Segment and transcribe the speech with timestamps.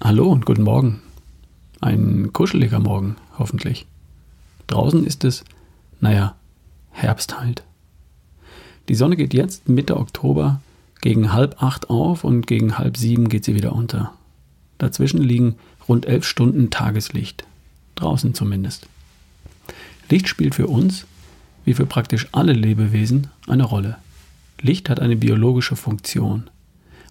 [0.00, 1.02] Hallo und guten Morgen.
[1.80, 3.84] Ein kuscheliger Morgen, hoffentlich.
[4.68, 5.44] Draußen ist es,
[6.00, 6.36] naja,
[6.92, 7.64] Herbst halt.
[8.88, 10.60] Die Sonne geht jetzt Mitte Oktober
[11.00, 14.12] gegen halb acht auf und gegen halb sieben geht sie wieder unter.
[14.78, 15.56] Dazwischen liegen
[15.88, 17.44] rund elf Stunden Tageslicht.
[17.96, 18.86] Draußen zumindest.
[20.08, 21.06] Licht spielt für uns,
[21.64, 23.98] wie für praktisch alle Lebewesen, eine Rolle.
[24.60, 26.44] Licht hat eine biologische Funktion.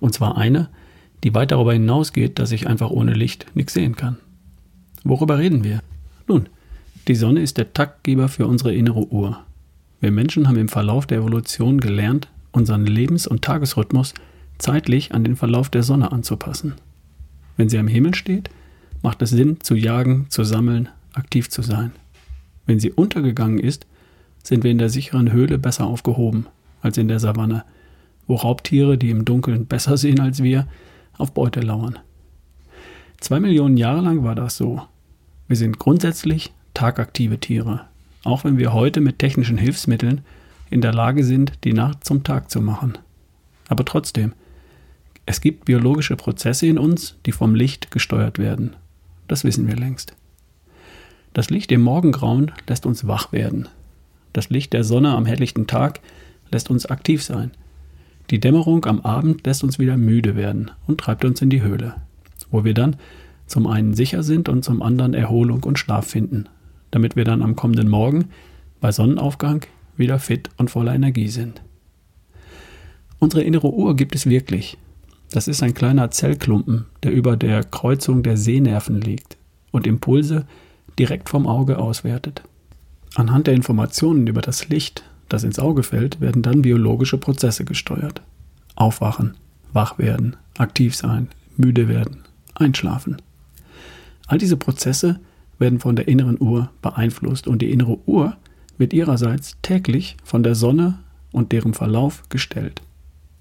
[0.00, 0.83] Und zwar eine, die
[1.32, 4.18] weit darüber hinausgeht, dass ich einfach ohne Licht nichts sehen kann.
[5.04, 5.80] Worüber reden wir?
[6.26, 6.48] Nun,
[7.08, 9.40] die Sonne ist der Taktgeber für unsere innere Uhr.
[10.00, 14.12] Wir Menschen haben im Verlauf der Evolution gelernt, unseren Lebens- und Tagesrhythmus
[14.58, 16.74] zeitlich an den Verlauf der Sonne anzupassen.
[17.56, 18.50] Wenn sie am Himmel steht,
[19.02, 21.92] macht es Sinn, zu jagen, zu sammeln, aktiv zu sein.
[22.66, 23.86] Wenn sie untergegangen ist,
[24.42, 26.46] sind wir in der sicheren Höhle besser aufgehoben
[26.80, 27.64] als in der Savanne,
[28.26, 30.66] wo Raubtiere, die im Dunkeln besser sehen als wir,
[31.18, 31.98] auf Beute lauern.
[33.20, 34.82] Zwei Millionen Jahre lang war das so.
[35.48, 37.86] Wir sind grundsätzlich tagaktive Tiere,
[38.24, 40.22] auch wenn wir heute mit technischen Hilfsmitteln
[40.70, 42.98] in der Lage sind, die Nacht zum Tag zu machen.
[43.68, 44.32] Aber trotzdem,
[45.26, 48.76] es gibt biologische Prozesse in uns, die vom Licht gesteuert werden.
[49.28, 50.14] Das wissen wir längst.
[51.32, 53.68] Das Licht im Morgengrauen lässt uns wach werden.
[54.32, 56.00] Das Licht der Sonne am helllichten Tag
[56.50, 57.52] lässt uns aktiv sein.
[58.30, 61.96] Die Dämmerung am Abend lässt uns wieder müde werden und treibt uns in die Höhle,
[62.50, 62.96] wo wir dann
[63.46, 66.48] zum einen sicher sind und zum anderen Erholung und Schlaf finden,
[66.90, 68.30] damit wir dann am kommenden Morgen
[68.80, 71.62] bei Sonnenaufgang wieder fit und voller Energie sind.
[73.18, 74.78] Unsere innere Uhr gibt es wirklich.
[75.30, 79.36] Das ist ein kleiner Zellklumpen, der über der Kreuzung der Sehnerven liegt
[79.70, 80.46] und Impulse
[80.98, 82.42] direkt vom Auge auswertet.
[83.14, 88.22] Anhand der Informationen über das Licht das ins Auge fällt, werden dann biologische Prozesse gesteuert.
[88.76, 89.34] Aufwachen,
[89.72, 92.18] wach werden, aktiv sein, müde werden,
[92.54, 93.20] einschlafen.
[94.26, 95.20] All diese Prozesse
[95.58, 98.36] werden von der inneren Uhr beeinflusst und die innere Uhr
[98.78, 100.98] wird ihrerseits täglich von der Sonne
[101.32, 102.82] und deren Verlauf gestellt.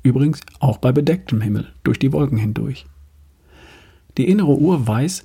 [0.04, 2.86] Übrigens auch bei bedecktem Himmel, durch die Wolken hindurch.
[4.18, 5.24] Die innere Uhr weiß,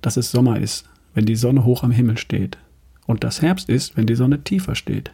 [0.00, 2.56] dass es Sommer ist, wenn die Sonne hoch am Himmel steht,
[3.06, 5.10] und dass Herbst ist, wenn die Sonne tiefer steht.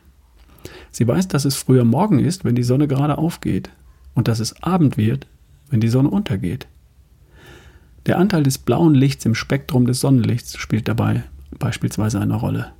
[0.97, 3.69] Sie weiß, dass es früher Morgen ist, wenn die Sonne gerade aufgeht,
[4.15, 5.27] und dass es Abend wird,
[5.69, 6.69] wenn die Sonne untergeht.
[8.07, 11.25] Der Anteil des blauen Lichts im Spektrum des Sonnenlichts spielt dabei
[11.59, 12.73] beispielsweise eine Rolle.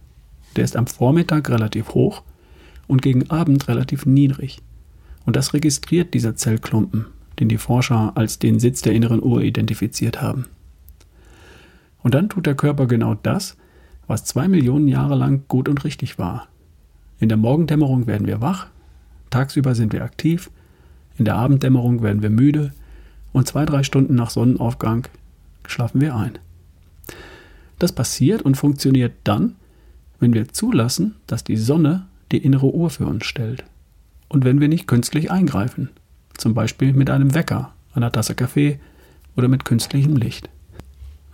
[0.57, 2.23] Der ist am Vormittag relativ hoch
[2.87, 4.63] und gegen Abend relativ niedrig.
[5.27, 7.05] Und das registriert dieser Zellklumpen,
[7.39, 10.47] den die Forscher als den Sitz der inneren Uhr identifiziert haben.
[12.03, 13.59] Und dann tut der Körper genau das,
[14.07, 16.49] was zwei Millionen Jahre lang gut und richtig war.
[17.21, 18.67] In der Morgendämmerung werden wir wach,
[19.31, 20.51] tagsüber sind wir aktiv,
[21.19, 22.73] in der Abenddämmerung werden wir müde
[23.33, 25.07] und zwei, drei Stunden nach Sonnenaufgang
[25.67, 26.39] schlafen wir ein.
[27.79, 29.57] Das passiert und funktioniert dann,
[30.21, 33.65] wenn wir zulassen, dass die Sonne die innere Uhr für uns stellt.
[34.29, 35.91] Und wenn wir nicht künstlich eingreifen,
[36.37, 38.81] zum Beispiel mit einem Wecker, einer Tasse Kaffee
[39.37, 40.49] oder mit künstlichem Licht.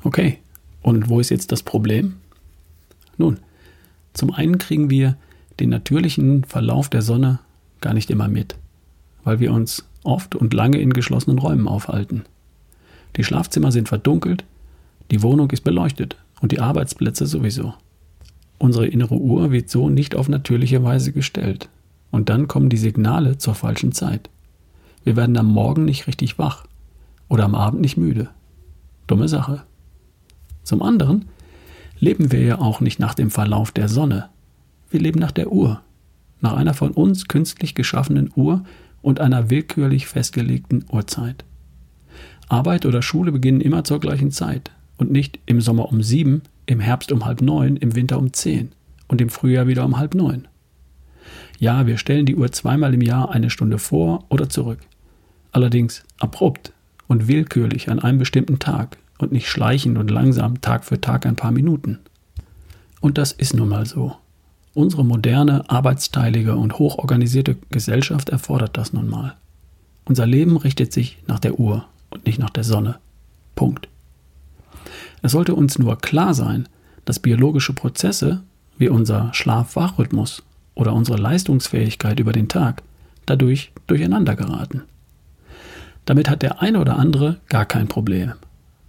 [0.02, 0.38] Okay,
[0.82, 2.14] und wo ist jetzt das Problem?
[3.16, 3.38] Nun,
[4.12, 5.16] zum einen kriegen wir
[5.60, 7.40] den natürlichen Verlauf der Sonne
[7.80, 8.56] gar nicht immer mit,
[9.24, 12.24] weil wir uns oft und lange in geschlossenen Räumen aufhalten.
[13.16, 14.44] Die Schlafzimmer sind verdunkelt,
[15.10, 17.74] die Wohnung ist beleuchtet und die Arbeitsplätze sowieso.
[18.58, 21.68] Unsere innere Uhr wird so nicht auf natürliche Weise gestellt.
[22.12, 24.30] Und dann kommen die Signale zur falschen Zeit.
[25.02, 26.66] Wir werden am Morgen nicht richtig wach
[27.28, 28.28] oder am Abend nicht müde.
[29.08, 29.64] Dumme Sache.
[30.62, 31.24] Zum anderen
[31.98, 34.28] leben wir ja auch nicht nach dem Verlauf der Sonne,
[34.92, 35.80] wir leben nach der Uhr,
[36.40, 38.64] nach einer von uns künstlich geschaffenen Uhr
[39.00, 41.44] und einer willkürlich festgelegten Uhrzeit.
[42.48, 46.80] Arbeit oder Schule beginnen immer zur gleichen Zeit und nicht im Sommer um sieben, im
[46.80, 48.72] Herbst um halb neun, im Winter um zehn
[49.08, 50.46] und im Frühjahr wieder um halb neun.
[51.58, 54.80] Ja, wir stellen die Uhr zweimal im Jahr eine Stunde vor oder zurück.
[55.52, 56.72] Allerdings abrupt
[57.08, 61.36] und willkürlich an einem bestimmten Tag und nicht schleichend und langsam Tag für Tag ein
[61.36, 62.00] paar Minuten.
[63.00, 64.16] Und das ist nun mal so.
[64.74, 69.36] Unsere moderne, arbeitsteilige und hochorganisierte Gesellschaft erfordert das nun mal.
[70.06, 72.96] Unser Leben richtet sich nach der Uhr und nicht nach der Sonne.
[73.54, 73.88] Punkt.
[75.20, 76.68] Es sollte uns nur klar sein,
[77.04, 78.42] dass biologische Prozesse
[78.78, 80.42] wie unser Schlaf-Wach-Rhythmus
[80.74, 82.82] oder unsere Leistungsfähigkeit über den Tag
[83.26, 84.82] dadurch durcheinander geraten.
[86.06, 88.32] Damit hat der eine oder andere gar kein Problem,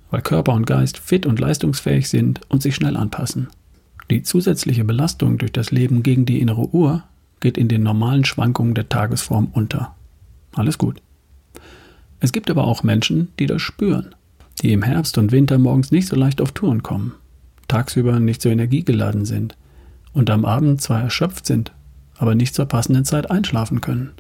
[0.10, 3.50] weil Körper und Geist fit und leistungsfähig sind und sich schnell anpassen.
[4.10, 7.04] Die zusätzliche Belastung durch das Leben gegen die innere Uhr
[7.40, 9.96] geht in den normalen Schwankungen der Tagesform unter.
[10.54, 11.02] Alles gut.
[12.20, 14.16] Es gibt aber auch Menschen, die das spüren,
[14.62, 17.14] die im Herbst und Winter morgens nicht so leicht auf Touren kommen,
[17.68, 19.58] tagsüber nicht so energiegeladen sind
[20.14, 21.74] und am Abend zwar erschöpft sind,
[22.18, 24.12] aber nicht zur passenden Zeit einschlafen können.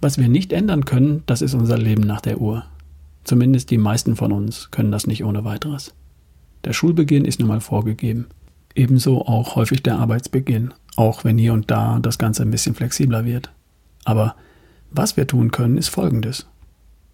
[0.00, 2.64] Was wir nicht ändern können, das ist unser Leben nach der Uhr.
[3.24, 5.94] Zumindest die meisten von uns können das nicht ohne weiteres.
[6.64, 8.26] Der Schulbeginn ist nun mal vorgegeben.
[8.76, 13.24] Ebenso auch häufig der Arbeitsbeginn, auch wenn hier und da das Ganze ein bisschen flexibler
[13.24, 13.50] wird.
[14.04, 14.36] Aber
[14.90, 16.46] was wir tun können, ist Folgendes.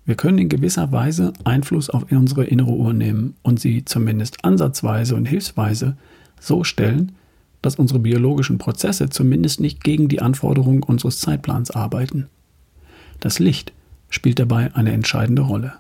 [0.05, 5.15] Wir können in gewisser Weise Einfluss auf unsere innere Uhr nehmen und sie zumindest ansatzweise
[5.15, 5.97] und hilfsweise
[6.41, 7.13] so stellen,
[7.63, 12.27] dass unsere biologischen Prozesse zumindest nicht gegen die Anforderungen unseres Zeitplans arbeiten.
[13.21, 13.73] Das Licht
[14.11, 15.75] spielt dabei eine entscheidende Rolle.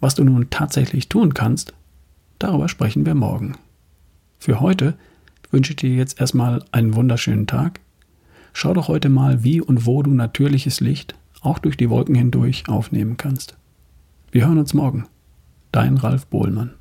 [0.00, 1.74] Was du nun tatsächlich tun kannst,
[2.40, 3.56] darüber sprechen wir morgen.
[4.38, 4.96] Für heute
[5.50, 7.80] wünsche ich dir jetzt erstmal einen wunderschönen Tag.
[8.52, 12.68] Schau doch heute mal, wie und wo du natürliches Licht auch durch die Wolken hindurch
[12.68, 13.56] aufnehmen kannst.
[14.30, 15.06] Wir hören uns morgen.
[15.72, 16.77] Dein Ralf Bohlmann.